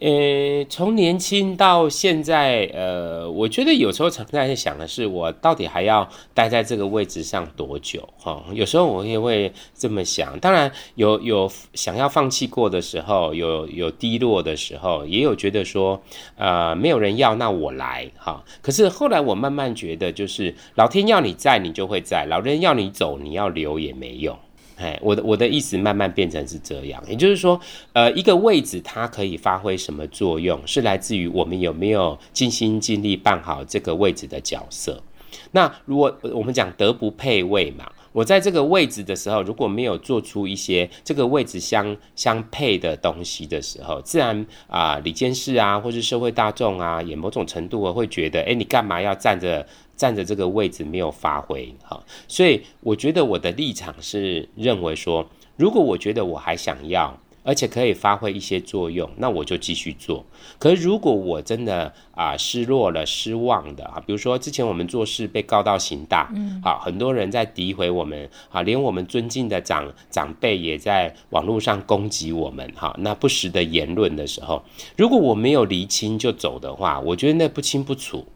[0.00, 8.08] 呃，从年轻到现在，呃，我觉得有时候常在想的是，我到底还要待在这个位置上多久？
[8.16, 10.38] 哈，有时候我也会这么想。
[10.38, 16.00] 当然有有想要放弃过的时候，有有低落的时候，也有觉得说，
[16.36, 18.44] 呃，没有人要，那我来哈。
[18.62, 24.38] 可是后来我慢慢觉得，就是老天要你在，你就会在；老人要你走，你要留也没用。
[24.78, 27.60] 哎，我的我的意思慢慢变成是这样，也就是说，
[27.92, 35.02] 呃，一个位置它可以发挥什么作用，是来自于我们有没有尽心尽力办好这个位置的角色。
[35.50, 49.66] 那如果我们讲德不配位嘛，我在这个位置的时候，如果没有做出一些这个位置相相配的东西的时候，自然啊，理监事啊，或是社会大众啊，也某种程度会觉得，哎，你干嘛要站着？
[49.98, 60.24] 站着这个位置没有发挥哈，所以我觉得我的立场是认为说，如果我觉得我还想要，而且可以发挥一些作用，那我就继续做。
[60.58, 74.62] 可是如果我真的啊失落了、失望的啊，比如说之前我们做事被告到刑大，嗯，好，很多人在诋毁我们，啊，连我们尊敬的长长辈也在网络上攻击我们，哈，那不实的言论的时候，
[74.96, 78.26] 如果我没有厘清就走的话，我觉得那不清不楚。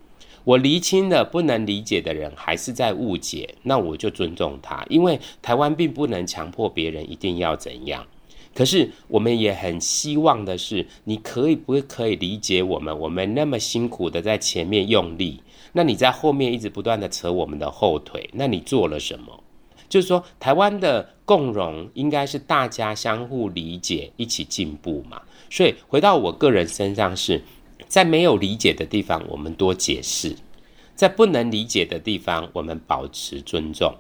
[0.45, 8.05] 我厘清了不能理解的人还是在误解，那我就尊重他，因为台湾并不能强迫别人一定要怎样。
[8.55, 12.99] 可是我们也很希望的是，你可以不可以理解我们？
[12.99, 15.41] 我们那么辛苦的在前面用力，
[15.73, 19.43] 那你在后面一直不断的扯我们的后腿，那你做了什么？
[19.89, 25.23] 就是说，台湾的共荣应该是大家相互理解，一起进步嘛。
[25.49, 27.41] 所以回到我个人身上是。
[27.93, 30.35] 在没有理解的地方，我们多解释；
[30.95, 33.95] 在不能理解的地方，我们保持尊重。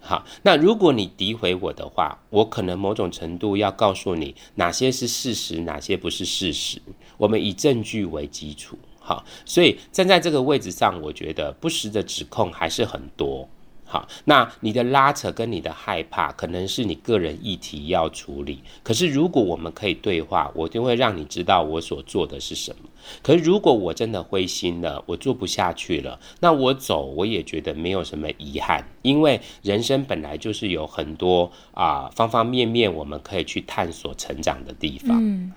[0.00, 6.80] 好，那如果你诋毁我的话，我可能某种程度要告诉你哪些是事实，哪些不是事实。
[7.18, 8.78] 我们以证据为基础。
[8.98, 13.46] 好，所以站在这个位置上，我觉得不实的指控还是很多。
[13.88, 18.60] 好，那你的拉扯跟你的害怕，可能是你个人议题要处理。
[18.82, 22.88] 可是如果我们可以对话，我就会让你知道我所做的是什么。
[23.22, 35.16] 可是如果我真的灰心了，我做不下去了，那我走，我也觉得没有什么遗憾，因为人生本来就是有很多啊、呃、方方面面我们可以去探索成长的地方。
[35.22, 35.52] 嗯，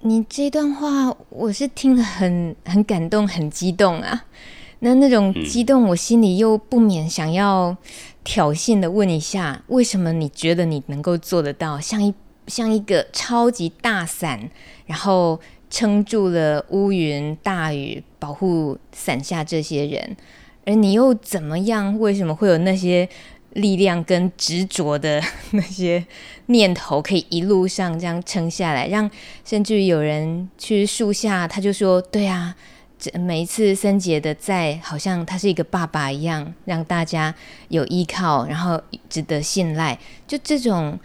[0.00, 4.26] 你这段话我是听了很很感动，很激动啊。
[4.84, 7.76] 那那种激动，我心里又不免想要
[8.24, 11.78] 挑衅的问一下：为什么你觉得你能够做得到？
[11.78, 12.12] 像一
[12.48, 14.50] 像一个超级大伞，
[14.86, 15.40] 然后
[15.70, 20.16] 撑住了乌云大雨，保护伞下这些人，
[20.66, 21.96] 而你又怎么样？
[22.00, 23.08] 为什么会有那些
[23.52, 26.04] 力量跟执着的那些
[26.46, 28.88] 念头，可以一路上这样撑下来？
[28.88, 29.08] 让
[29.44, 32.56] 甚至于有人去树下，他就说：“对啊。”
[33.14, 37.34] 每一次森杰的在，好像他是一个爸爸一样，让大家
[37.68, 39.98] 有依靠，然后值得信赖。
[40.26, 40.98] 就这种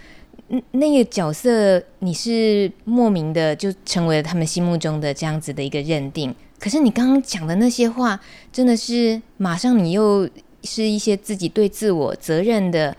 [0.71, 6.33] 那个角色，你是莫名的就成为了他们心目中的这样子的一个认定。
[6.59, 8.19] 可是你刚刚讲的那些话，
[8.51, 10.27] 真的是马上你又
[10.63, 12.95] 是一些自己对自我责任的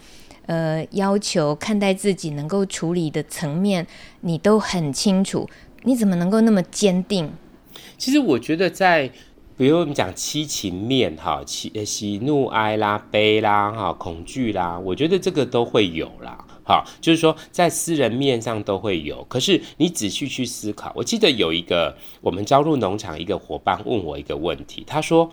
[0.47, 3.87] 呃要求，看待自己能够处理的层面，
[4.21, 5.49] 你都很清楚。
[5.83, 7.33] 你怎么能够那么坚定？
[7.99, 9.11] 其实我觉得在，
[9.57, 19.25] 比如我们讲七情面哈，喜喜怒哀啦、悲啦、哈恐惧啦，我觉得这个都会有啦，哈，就是说在私人面上都会有。
[19.25, 25.33] 可是你仔细去思考，我记得有一个我们朝入农场一个伙伴问我一个问题，他说：“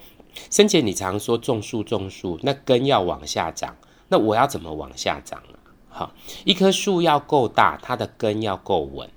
[0.50, 3.76] 森杰，你常说种树种树，那根要往下长，
[4.10, 5.56] 那我要怎么往下长啊？
[5.88, 9.08] 好，一棵树要够大，它的根要够稳。”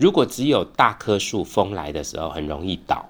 [0.00, 3.06] 如果只有大棵树，风来的时候很容易倒。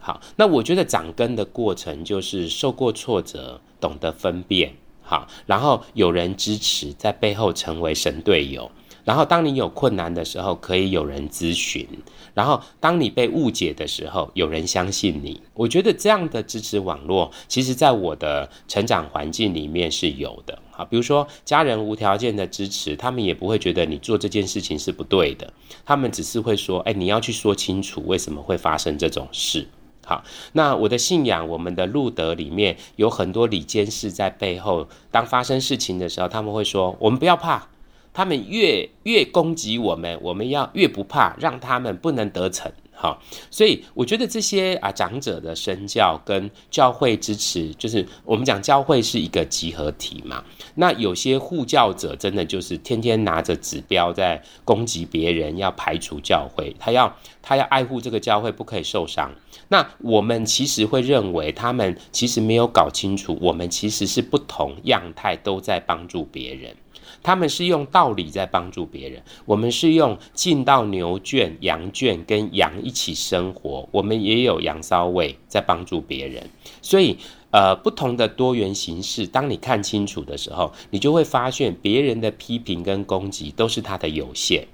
[0.00, 8.70] 好，那我觉得长根的过程就是受过挫折，懂得分辨，好，然后有人支持，在背后成为神队友。
[9.04, 11.86] 然后当你有困难的时候，可以有人咨询。
[12.32, 15.42] 然后当你被误解的时候，有人相信你。
[15.52, 20.61] 我觉得这样的支持网络，其实在我的成长环境里面是有的。
[20.72, 25.52] 好，比如说家人无条件的支持，他们也不会觉得你做这件事情是不对的，
[25.84, 29.68] 他们只是会说：“哎，你要去说清楚为什么会发生这种事。”
[30.04, 37.68] 好，那我的信仰，我们的路德里面有很多里监事在背后，当发生事情的时候，他们会说：“我们不要怕。”
[38.14, 42.70] 他们越越攻击我们，我们要越不怕，让他们不能得逞。
[43.02, 50.44] 好，所以我觉得这些啊长者的身教跟教会支持，就是我们讲教会是一个集合体嘛。
[50.76, 57.12] 那有些护教者真的就是天天拿着指标在攻击别人，要排除教会，他要
[57.42, 59.32] 他要爱护这个教会，不可以受伤。
[59.66, 66.76] 那我们其实会认为他们其实没有搞清楚，我们其实是不同样态都在帮助别人。
[67.22, 76.42] 他们是用道理在帮助别人，我们是用进到牛圈、羊圈跟羊一起生活，我们也有羊骚味在帮助别人。
[76.80, 77.16] 所以，
[77.50, 84.66] 呃，不同的多元形式，当你看清楚的时候，你就会发现别人的批评跟攻击都是他的有限，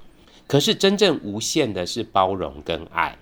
[0.46, 3.18] 可是真正无限的是包容跟爱。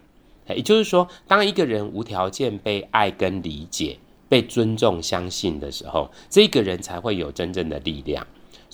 [0.48, 8.24] 也就是说，当一个人无条件被爱跟理解、被尊重、相信的时候，这个人才会有真正的力量。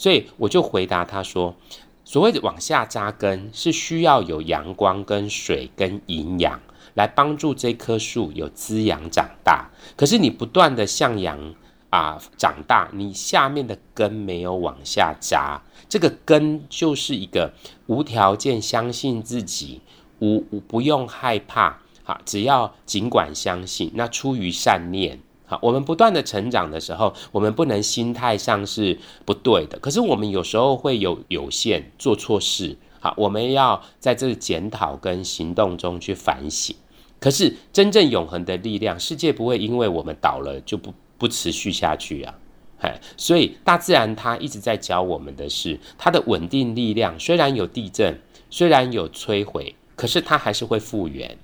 [0.03, 1.55] 所以我就回答他说
[2.03, 6.61] ：“所谓的往下扎根，是需要有阳光、跟水、跟营养
[6.95, 9.71] 来帮助这棵树有滋养长大。
[9.97, 11.55] 可是你不断的向阳
[11.91, 17.55] 啊长大，你下面的根没有往下扎，这个根就是一个
[17.87, 19.83] 无条件相信自己，
[20.19, 25.21] 无无不用害怕，好，只要尽管相信，那出于善念。”
[25.61, 29.79] 我们不断的成长的时候，我们不能心态上是不对的。
[29.81, 32.77] 可是我们有时候会有有限，做错事。
[33.01, 36.75] 好，我们要在这检讨跟行动中去反省。
[37.19, 42.35] 可是真正永恒的力量，世界不会因为我们倒了就不不持续下去啊！
[42.81, 51.39] 哎，所以大自然它一直在教我们的是，它的稳定力量虽然有地震，虽然有摧毁，可是它还是会复原。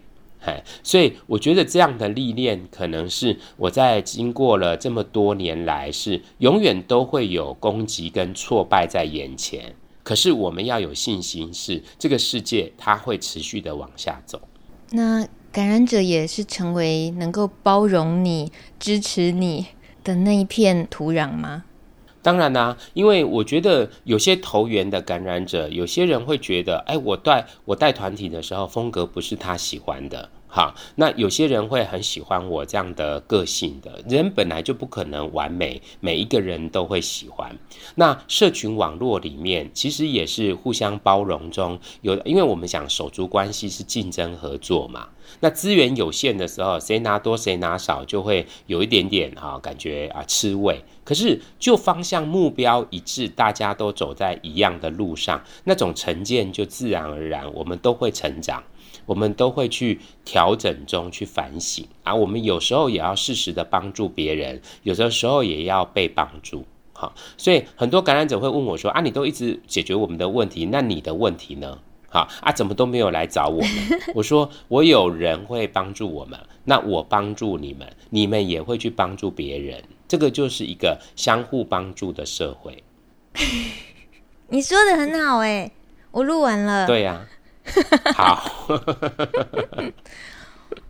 [0.83, 9.75] 所以我觉得这样的历练，可能是我在经过了这么多年来，是永远都会有攻击跟挫败在眼前。
[10.03, 14.41] 可是我们要有信心，是这个世界它会持续的往下走。
[14.91, 19.67] 那感染者也是成为能够包容你、支持你
[20.03, 21.65] 的那一片土壤吗？
[22.23, 37.55] 当然啦、啊，因为我觉得有些投缘的感染者，有些人会觉得，哎，我带我带团体的时候，风格不是他喜欢的，好，那有些人会很喜欢我这样的个性的人，本来就不可能完美，每一个人都会喜欢。
[37.97, 45.09] 那社群网络里面其实也是互相包容中有，因为我们讲手足关系是竞争合作嘛。
[45.41, 50.83] 那资源有限的时候，谁拿多谁拿少，就会有一点点啊感觉啊吃味。
[51.05, 58.63] 可是就方向目标一致，大家都走在一样的路上，那种成见就自然而然，我们都会成长。
[59.09, 66.67] 我们都会去调整中去反省啊，我们有时候也要适时的帮助别人，有的时候也要被帮助。
[66.93, 71.79] 好，所以很多感染者会问我说：“啊，你都一直解决我们的问题，那你的问题呢？
[72.11, 73.71] 好啊，怎么都没有来找我们？”
[74.15, 82.83] 我说：“我有人会帮助我们，那我帮助你们，你们也会去帮助别人，这个就是一个相互帮助的社会。
[84.51, 85.71] ”你说的很好哎，
[86.11, 86.87] 我录完了。
[86.87, 87.27] 对呀。
[88.15, 88.69] 好，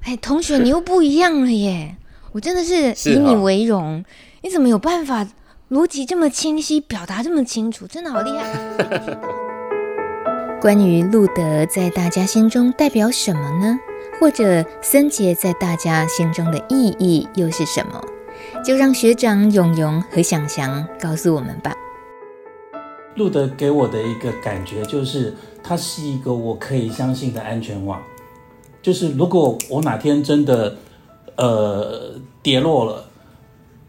[0.04, 1.96] 哎，同学，你又不一样了耶！
[2.32, 4.00] 我真的是以你为荣。
[4.00, 4.04] 哦、
[4.42, 5.26] 你怎么有办法
[5.70, 7.86] 逻辑这么清晰，表达这么清楚？
[7.86, 9.18] 真的好厉害！
[10.60, 13.78] 关于路德在大家心中代表什么呢？
[14.20, 18.02] 或者森杰在大家心中的意义又是什么？
[18.64, 21.74] 就让学长永永和想祥告诉我们吧。
[23.14, 25.34] 路德给我的一个感觉就是。
[25.68, 28.02] 它是一个我可以相信的安全网，
[28.80, 30.74] 就是如果我哪天真的
[31.36, 32.12] 呃
[32.42, 33.04] 跌落了，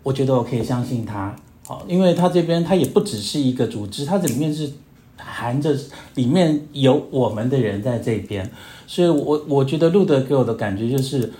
[0.03, 1.33] 我觉得我可以相信它。
[1.65, 4.69] 好，因为它这边它也不只是一个组织，它这里面是
[5.15, 5.73] 含着
[6.15, 8.51] 里面有我们的人在这边，
[8.85, 11.31] 所以我我觉得路德给我的感觉就是，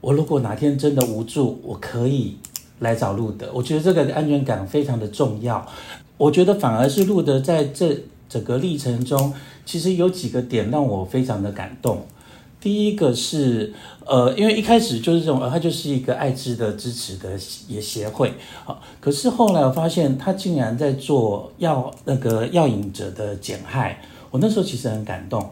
[0.00, 2.38] 我如果哪天真的无助，我可以
[2.78, 3.50] 来找路德。
[3.52, 5.66] 我觉得这个安全感非常的重要。
[6.16, 7.98] 我觉得反而是路德在这
[8.32, 9.34] 整个历程中。
[9.64, 12.04] 其实有几个点让我非常的感动。
[12.60, 13.72] 第一个是，
[14.06, 17.30] 呃，因为一开始就是这种，呃，它就是一个艾滋的支持的
[17.68, 18.32] 也协会，
[18.64, 25.50] 好，可是后来我发现他竟然在做药那个药瘾者的减害，我那时候其实很感动，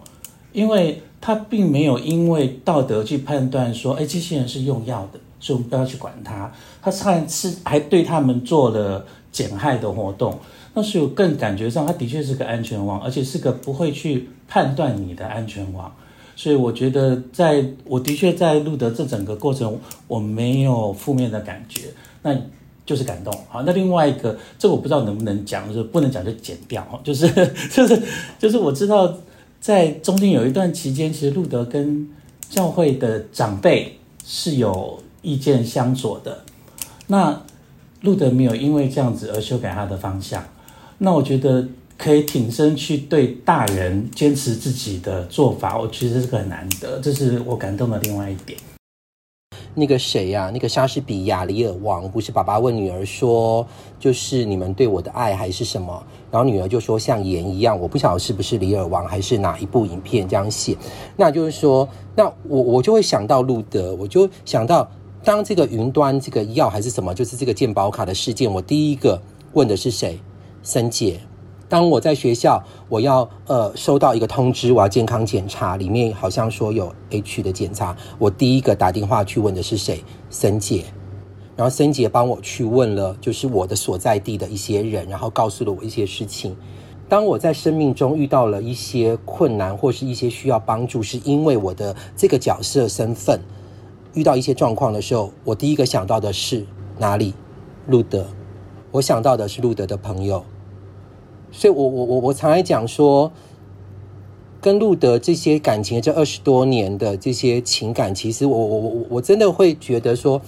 [0.53, 10.39] 因为他并没有因为道德去判断说，哎，这些人是用药的，所以我们不要去管他，他上一次还对他们做了减害的活动。
[10.75, 15.93] 那是有更感觉上，它的确是个安全网，而且是个不会去判断你的安全网。
[16.37, 21.83] 所以我觉得，在我的确在路德这整个过程，我没有负面的感觉，
[22.23, 22.35] 那
[22.87, 23.31] 就是感动。
[23.49, 27.01] 好，那另外一个，这我不知道能不能讲，就是不能讲就剪掉。
[27.05, 27.29] 就是
[27.71, 28.03] 就是
[28.39, 29.13] 就是我知道，
[29.61, 32.09] 在中间有一段期间，其实路德跟
[32.49, 36.43] 教会的长辈是有意见相左的。
[37.09, 37.43] 那
[38.01, 40.43] 路德没有因为这样子而修改他的方向。
[41.03, 48.59] 那我觉得可以挺身去对大人坚持自己的做法，我觉得这个很难得，这是我感动的另外一点。
[49.75, 53.67] 那个谁呀、那个莎士比亚李尔王不是爸爸问女儿说，
[53.99, 56.05] 就是你们对我的爱还是什么？
[56.31, 57.81] 然后女儿就说像盐一样。
[57.81, 60.77] 我不晓得是不是李尔王还是哪一部影片这样写。
[61.17, 64.87] 那就是说，那我我就会想到路德，我就想到
[65.25, 69.19] 当这个云端这个药还是什么，就是这个健保卡的事件，我第一个
[69.55, 70.21] 问的是谁？
[70.63, 71.21] 森姐，
[71.69, 80.05] 当我在学校，我要呃收到一个通知，我要健康检查，里面好像说有 H 的检查，我第一个打电话去问的是谁？
[80.29, 80.85] 森姐，
[81.57, 86.57] 然后森姐帮我去问了，就是我的所在地的一些人，然后告诉了我一些事情。
[87.09, 93.41] 当我在生命中遇到了一些困难或是一些需要帮助，是因为我的这个角色身份
[94.13, 96.67] 遇到一些状况的时候，我第一个想到的是
[96.99, 97.35] 哪里？
[97.87, 98.27] 路德。
[98.93, 100.45] 我想到的是路德的朋友，
[101.53, 103.31] 所以我我我我常来讲说，
[104.61, 110.43] 跟路德这些感情，这二十多年的这些情感，其实我我我我真的会觉得说，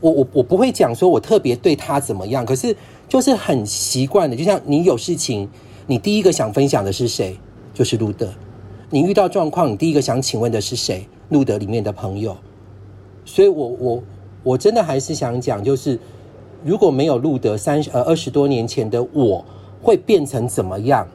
[0.00, 2.76] 我我我不会讲说我特别对他怎么样，可是
[3.08, 5.48] 就是很习惯的，就像你有事情，
[5.86, 7.38] 你第一个想分享的是谁？
[7.72, 8.28] 就是路德。
[8.90, 11.06] 你遇到状况，你第一个想请问的是谁？
[11.30, 12.36] 路德里面的朋友。
[13.24, 14.02] 所以我我
[14.42, 15.98] 我真的还是想讲，就是。
[16.64, 19.44] 如果没有路德三十呃二十多年前的我，
[19.80, 21.06] 会变成怎么样？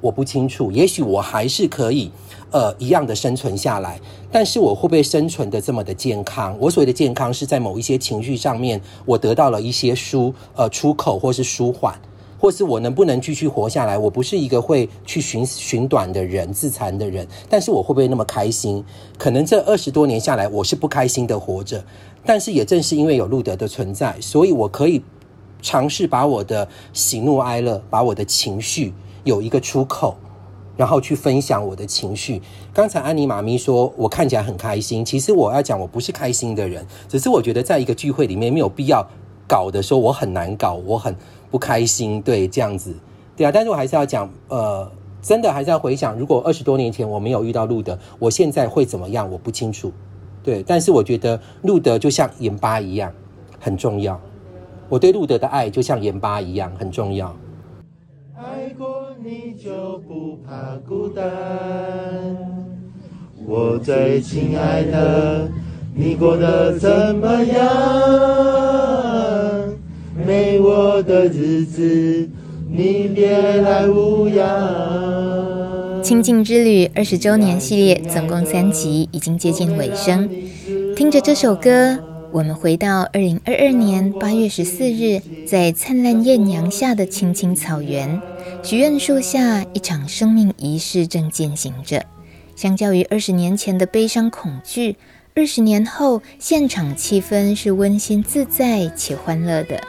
[0.00, 0.70] 我不清楚。
[0.70, 2.10] 也许我还是可以
[2.50, 4.00] 呃一样的生存下来，
[4.32, 6.56] 但是我会不会生存的这么的健康？
[6.58, 11.94] 我所谓的健康是在某一些情绪上面，我得到了一些舒呃出口，或是舒缓，
[12.38, 13.98] 或是我能不能继续活下来？
[13.98, 18.84] 我不是一个会去寻寻短的人、自残的人，但是我会不会那么开心？
[19.18, 21.84] 可能这二十多年下来，我是不开心的活着。
[22.24, 25.02] 但是也正是因为有路德的存在，所以我可以
[25.62, 28.92] 尝试把我的喜怒哀乐，把我的情绪
[29.24, 30.16] 有一个出口，
[30.76, 32.42] 然后去分享我的情绪。
[32.72, 39.04] 刚才安妮妈咪说我看起来很开心，其实我要讲我不是开心的人，只是我觉得在一个聚会里面没有必要
[39.46, 41.16] 搞的说我很难搞，我很
[41.50, 42.94] 不开心，对，这样子，
[43.36, 43.50] 对啊。
[43.52, 44.90] 但是我还是要讲，呃，
[45.22, 49.30] 真的还是要回想，如果二十多年前我没有遇到路德，我现在会怎么样？
[49.30, 49.92] 我不清楚，
[50.42, 50.62] 对。
[50.62, 53.12] 但是我觉得路德就像盐巴一样
[53.58, 54.20] 很重要，
[54.88, 57.34] 我对路德的爱就像盐巴一样很重要。
[58.36, 58.86] 爱过
[59.24, 61.24] 你就不怕孤单，
[63.46, 65.50] 我最亲爱的，
[65.94, 67.58] 你过得怎么样？
[70.26, 72.28] 没我的日子，
[72.68, 76.02] 你别来无恙。
[76.02, 80.28] 清静之旅二十周年系列总共三集，已经接近尾声。
[80.96, 81.98] 听着这首歌。
[82.30, 88.20] 我们回到二零二二年八月十四日，在灿烂艳阳下的青青草原，
[88.62, 92.04] 许愿树下，一场生命仪式正进行着。
[92.54, 94.96] 相较于二十年前的悲伤恐惧，
[95.34, 99.80] 二十年后现场气氛是温馨自在且欢乐的。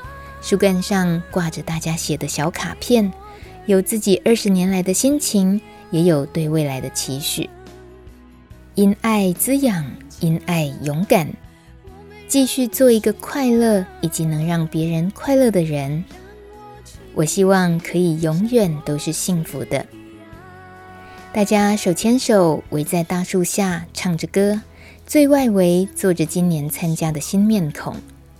[0.41, 3.11] 树干上挂着大家写的小卡片，
[3.65, 5.59] 有自己二十年来的心情，
[5.91, 7.49] 也有对未来的期许。
[8.75, 9.85] 因爱滋养，
[10.21, 11.27] 因爱勇敢。
[12.27, 16.05] 继续做一个快乐以及能让别人快乐的人。
[17.15, 19.85] 我希望可以永远都是幸福的。
[21.33, 24.61] 大家手牵手围在大树下唱着歌，
[25.05, 27.95] 最外围坐着今年参加的新面孔。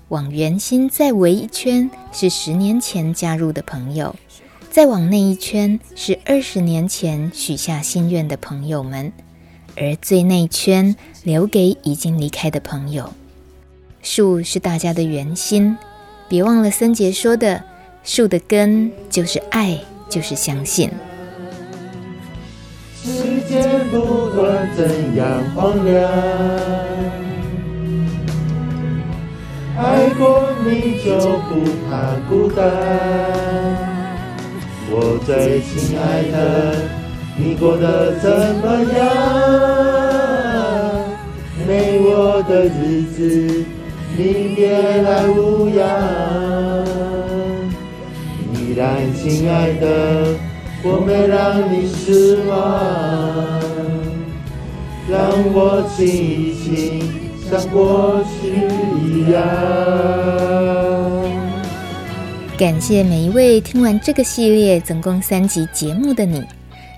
[0.10, 4.16] 往圆心再围一圈是十年前加入的朋友，
[4.72, 9.14] 再往内一圈是二十年前许下心愿的朋友们，
[9.78, 13.14] 而最内圈留给已经离开的朋友。
[14.02, 15.78] 树是大家的圆心，
[16.28, 17.64] 别忘了森杰说的：
[18.04, 19.80] 树的根就是爱，
[20.10, 20.90] 就是相信。
[23.04, 26.12] 世界不管怎样荒凉，
[30.20, 31.16] 过你就
[31.48, 32.60] 不怕孤单。
[34.92, 36.36] 我最亲爱的，
[37.38, 38.30] 你过得怎
[38.62, 38.66] 么
[38.98, 39.08] 样？
[41.66, 43.66] 没我的日子。
[44.18, 44.68] 你别
[45.02, 45.80] 来无恙，
[48.54, 50.36] 依然亲爱的，
[50.84, 52.52] 我没让你失望，
[55.08, 55.18] 让
[55.54, 56.68] 我亲一亲，
[57.50, 58.68] 像过去。
[59.32, 59.44] 样
[62.58, 66.44] 感谢每一位听完这个系列总共三集节目的你，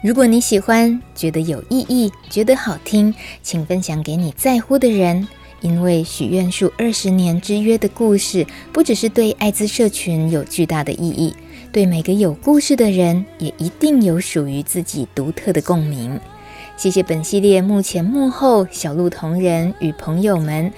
[0.04, 5.28] 如果你喜欢，觉得有意义，觉得好听，请分享给你在乎的人。
[5.62, 11.36] 因为许愿树二十年之约的故事，不只是对艾滋社群有巨大的意义，
[11.72, 16.20] 对每个有故事的人也一定有属于自己独特的共鸣。
[16.76, 20.74] 谢谢本系列幕前幕后小鹿同仁与朋友们。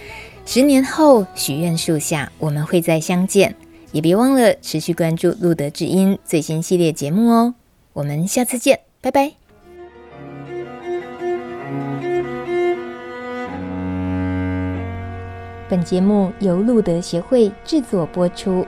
[0.45, 3.55] 十年后许愿树下，我们会再相见。
[3.91, 7.53] 也别忘了持续关注路德智音最新系列节目哦。
[7.93, 9.33] 我们下次见，拜拜。
[15.69, 18.65] 本节目由路德协会制作播出。